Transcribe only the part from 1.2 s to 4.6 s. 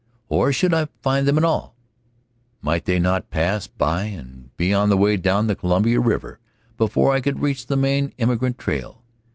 them at all? Might they not pass by and